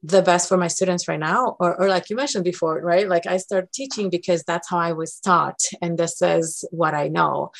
[0.03, 3.27] the best for my students right now or, or like you mentioned before right like
[3.27, 7.51] i start teaching because that's how i was taught and this is what i know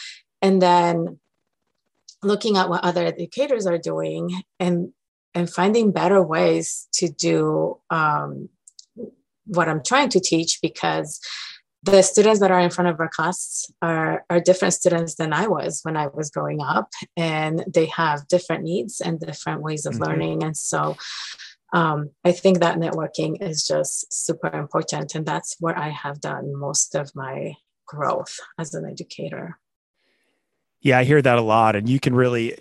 [0.42, 1.20] and then
[2.24, 4.92] looking at what other educators are doing and
[5.34, 8.50] and finding better ways to do um,
[9.46, 11.20] what i'm trying to teach because
[11.84, 15.48] the students that are in front of our class are, are different students than I
[15.48, 19.94] was when I was growing up, and they have different needs and different ways of
[19.94, 20.04] mm-hmm.
[20.04, 20.44] learning.
[20.44, 20.96] And so
[21.72, 25.16] um, I think that networking is just super important.
[25.16, 27.54] And that's where I have done most of my
[27.88, 29.58] growth as an educator.
[30.82, 31.76] Yeah, I hear that a lot.
[31.76, 32.56] And you can really,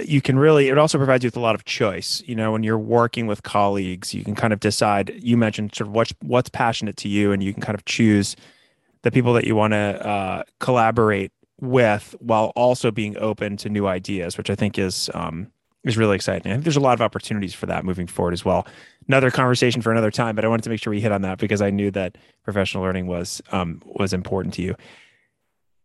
[0.00, 2.22] you can really, it also provides you with a lot of choice.
[2.26, 5.88] You know, when you're working with colleagues, you can kind of decide, you mentioned sort
[5.88, 8.36] of what's, what's passionate to you, and you can kind of choose
[9.02, 13.86] the people that you want to uh, collaborate with while also being open to new
[13.86, 15.52] ideas, which I think is, um,
[15.84, 16.50] is really exciting.
[16.50, 18.66] I think there's a lot of opportunities for that moving forward as well.
[19.08, 21.38] Another conversation for another time, but I wanted to make sure we hit on that
[21.38, 24.76] because I knew that professional learning was um, was important to you.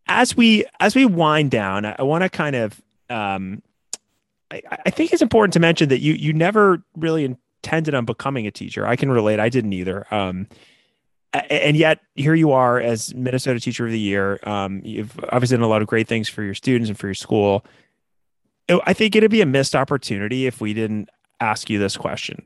[0.08, 3.64] As we as we wind down, I, I want to kind of um,
[4.52, 8.46] I, I think it's important to mention that you you never really intended on becoming
[8.46, 8.86] a teacher.
[8.86, 9.40] I can relate.
[9.40, 10.06] I didn't either.
[10.14, 10.48] Um,
[11.34, 14.40] and yet here you are as Minnesota Teacher of the Year.
[14.44, 17.14] Um, you've obviously done a lot of great things for your students and for your
[17.14, 17.66] school.
[18.70, 21.10] I think it'd be a missed opportunity if we didn't
[21.40, 22.46] ask you this question.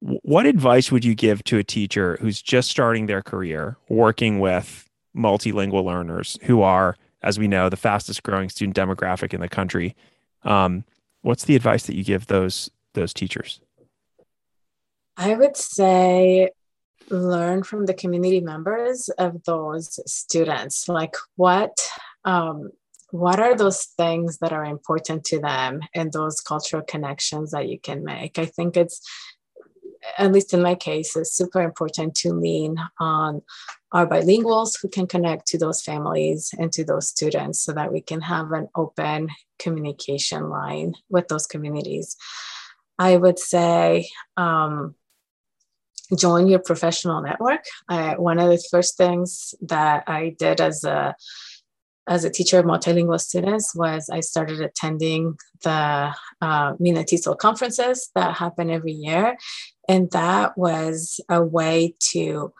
[0.00, 4.88] What advice would you give to a teacher who's just starting their career working with
[5.16, 9.94] multilingual learners who are, as we know, the fastest growing student demographic in the country?
[10.42, 10.84] Um,
[11.20, 13.60] what's the advice that you give those those teachers?
[15.16, 16.50] I would say
[17.10, 20.88] learn from the community members of those students.
[20.88, 21.76] Like what
[22.24, 22.70] um,
[23.12, 27.78] what are those things that are important to them and those cultural connections that you
[27.78, 28.38] can make?
[28.38, 29.02] I think it's
[30.18, 33.40] at least in my case it's super important to lean on
[33.92, 38.00] our bilinguals who can connect to those families and to those students so that we
[38.00, 42.16] can have an open communication line with those communities.
[42.98, 44.08] I would say
[44.38, 44.94] um,
[46.16, 47.64] join your professional network.
[47.88, 51.14] One of the first things that i did as a
[52.08, 58.36] as a teacher of multilingual students was I started attending the uh, MinneTESOL conferences that
[58.36, 59.36] happen every year.
[59.88, 62.52] And that was a way to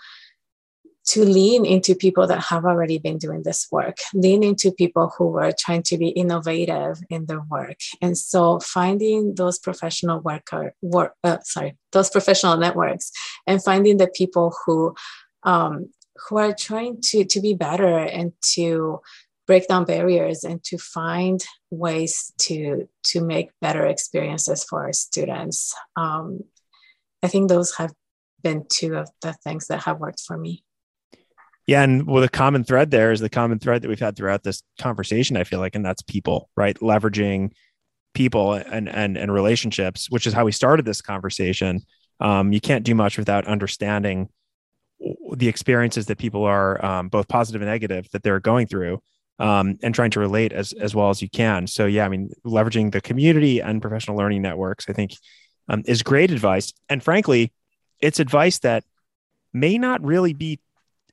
[1.05, 5.27] to lean into people that have already been doing this work, lean into people who
[5.27, 7.77] were trying to be innovative in their work.
[8.01, 13.11] And so finding those professional worker work, uh, sorry, those professional networks
[13.49, 14.95] and finding the people who
[15.43, 15.89] um,
[16.29, 19.01] who are trying to to be better and to
[19.47, 25.75] break down barriers and to find ways to to make better experiences for our students.
[25.97, 26.41] Um,
[27.23, 27.93] i think those have
[28.43, 30.65] been two of the things that have worked for me.
[31.67, 34.43] Yeah and well the common thread there is the common thread that we've had throughout
[34.43, 36.77] this conversation i feel like and that's people right?
[36.79, 37.53] Leveraging
[38.15, 41.81] people and and, and relationships which is how we started this conversation.
[42.21, 44.29] Um, you can't do much without understanding
[45.35, 49.03] the experiences that people are um, both positive and negative that they're going through
[49.43, 51.67] um, and trying to relate as as well as you can.
[51.67, 55.17] So yeah, I mean, leveraging the community and professional learning networks, I think,
[55.69, 56.73] um, is great advice.
[56.89, 57.53] And frankly,
[58.01, 58.85] it's advice that
[59.53, 60.61] may not really be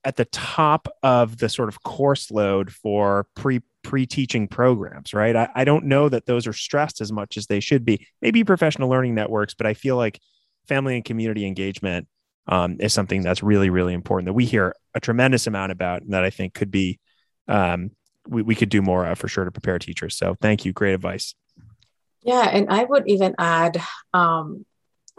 [0.06, 5.36] at the top of the sort of course load for pre pre teaching programs, right?
[5.36, 8.06] I, I don't know that those are stressed as much as they should be.
[8.22, 10.20] Maybe professional learning networks, but I feel like
[10.68, 12.08] family and community engagement
[12.48, 16.14] um, is something that's really really important that we hear a tremendous amount about, and
[16.14, 17.00] that I think could be
[17.48, 17.90] um,
[18.30, 20.18] we, we could do more of for sure to prepare teachers.
[20.18, 20.74] So thank you.
[20.74, 21.36] Great advice.
[22.22, 22.50] Yeah.
[22.52, 23.82] And I would even add,
[24.14, 24.66] um,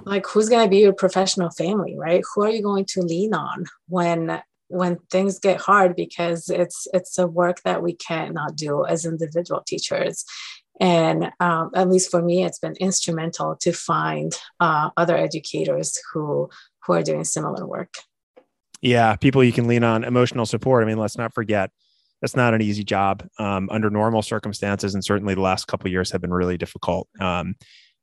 [0.04, 2.22] like who's going to be your professional family, right?
[2.34, 4.40] Who are you going to lean on when
[4.70, 9.62] when things get hard because it's it's a work that we cannot do as individual
[9.66, 10.24] teachers
[10.80, 16.48] and um, at least for me it's been instrumental to find uh, other educators who
[16.84, 17.94] who are doing similar work
[18.80, 21.72] yeah people you can lean on emotional support i mean let's not forget
[22.20, 26.10] that's not an easy job um, under normal circumstances, and certainly the last couple years
[26.10, 27.08] have been really difficult.
[27.20, 27.54] Um,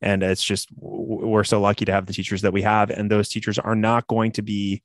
[0.01, 3.29] and it's just we're so lucky to have the teachers that we have, and those
[3.29, 4.83] teachers are not going to be.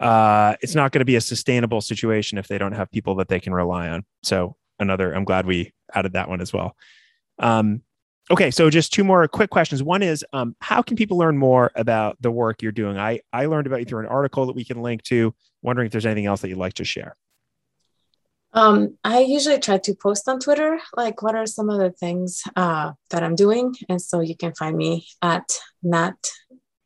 [0.00, 3.28] Uh, it's not going to be a sustainable situation if they don't have people that
[3.28, 4.04] they can rely on.
[4.22, 6.76] So another, I'm glad we added that one as well.
[7.40, 7.82] Um,
[8.30, 9.82] okay, so just two more quick questions.
[9.82, 12.96] One is, um, how can people learn more about the work you're doing?
[12.96, 15.34] I I learned about you through an article that we can link to.
[15.62, 17.16] Wondering if there's anything else that you'd like to share.
[18.52, 22.42] Um, I usually try to post on Twitter, like what are some of the things
[22.56, 25.48] uh, that I'm doing, and so you can find me at
[25.82, 26.16] Nat.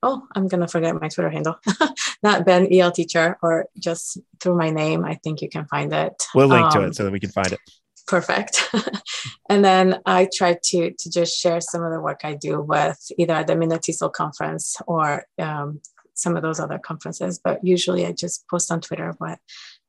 [0.03, 1.57] Oh, I'm gonna forget my Twitter handle.
[2.23, 5.05] Not Ben EL teacher, or just through my name.
[5.05, 6.25] I think you can find it.
[6.35, 7.61] We'll link um, to it um, so that we can find it.
[8.09, 8.69] Perfect.
[9.49, 12.99] and then I try to to just share some of the work I do with
[13.17, 13.79] either at the Minna
[14.13, 15.81] conference or um,
[16.15, 17.41] some of those other conferences.
[17.43, 19.39] But usually, I just post on Twitter what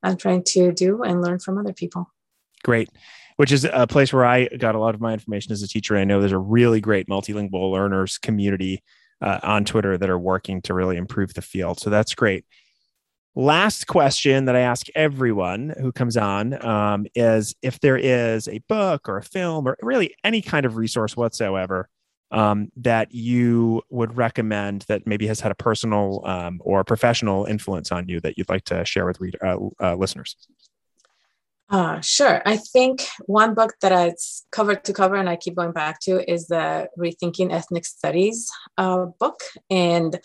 [0.03, 2.11] I'm trying to do and learn from other people.
[2.63, 2.89] Great.
[3.37, 5.97] Which is a place where I got a lot of my information as a teacher.
[5.97, 8.83] I know there's a really great multilingual learners community
[9.21, 11.79] uh, on Twitter that are working to really improve the field.
[11.79, 12.45] So that's great.
[13.35, 18.59] Last question that I ask everyone who comes on um, is if there is a
[18.69, 21.89] book or a film or really any kind of resource whatsoever
[22.33, 27.91] um, that you would recommend that maybe has had a personal um, or professional influence
[27.91, 30.35] on you that you'd like to share with read, uh, uh, listeners?
[31.69, 32.41] Uh, sure.
[32.45, 36.29] I think one book that it's cover to cover and I keep going back to
[36.29, 39.39] is the Rethinking Ethnic Studies uh, book.
[39.69, 40.19] And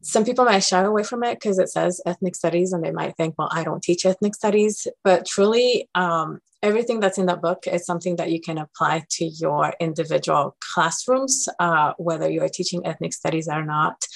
[0.00, 3.16] some people might shy away from it because it says ethnic studies and they might
[3.16, 4.86] think, well, I don't teach ethnic studies.
[5.04, 9.24] But truly, um, everything that's in the book is something that you can apply to
[9.24, 14.06] your individual classrooms, uh, whether you are teaching ethnic studies or not.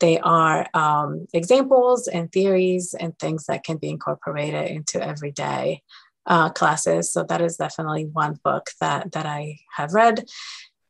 [0.00, 5.82] They are um, examples and theories and things that can be incorporated into everyday
[6.26, 7.12] uh, classes.
[7.12, 10.24] So that is definitely one book that that I have read.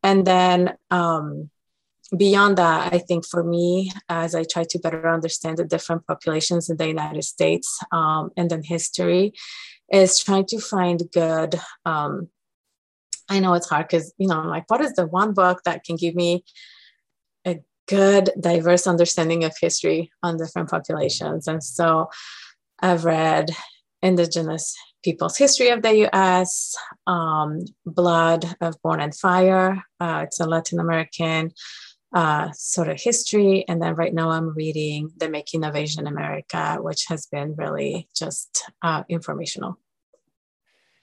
[0.03, 1.51] And then um,
[2.17, 6.69] beyond that, I think for me, as I try to better understand the different populations
[6.69, 9.33] in the United States um, and then history,
[9.93, 11.61] is trying to find good.
[11.84, 12.28] Um,
[13.28, 15.84] I know it's hard because, you know, I'm like, what is the one book that
[15.84, 16.45] can give me
[17.47, 21.47] a good, diverse understanding of history on different populations?
[21.47, 22.09] And so
[22.80, 23.51] I've read
[24.03, 24.74] Indigenous
[25.05, 26.74] People's History of the US,
[27.07, 29.82] um, Blood of born and Fire.
[30.01, 31.53] Uh, it's a Latin American
[32.14, 33.64] uh, sort of history.
[33.68, 38.09] And then right now I'm reading The Making of Asian America, which has been really
[38.14, 39.78] just uh, informational.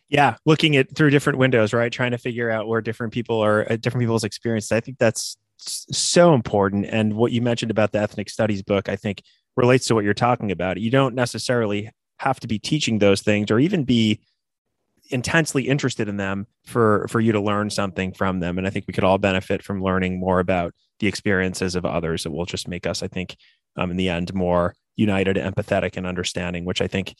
[0.10, 1.91] Yeah, looking at through different windows, right?
[1.91, 4.72] Trying to figure out where different people are, uh, different people's experiences.
[4.72, 6.88] I think that's so important.
[6.88, 9.22] And what you mentioned about the ethnic studies book, I think
[9.55, 10.80] relates to what you're talking about.
[10.80, 14.20] You don't necessarily have to be teaching those things or even be
[15.12, 18.86] intensely interested in them for for you to learn something from them and i think
[18.88, 22.68] we could all benefit from learning more about the experiences of others it will just
[22.68, 23.36] make us i think
[23.76, 27.16] um, in the end more united empathetic and understanding which i think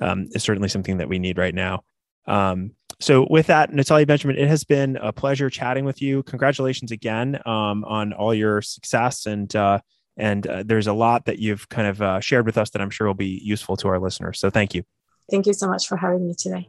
[0.00, 1.82] um, is certainly something that we need right now
[2.26, 6.22] um, so with that natalia benjamin it has been a pleasure chatting with you.
[6.24, 9.78] Congratulations again um, on all your success and uh,
[10.16, 12.90] and uh, there's a lot that you've kind of uh, shared with us that i'm
[12.90, 14.38] sure will be useful to our listeners.
[14.38, 14.84] So thank you.
[15.30, 16.68] Thank you so much for having me today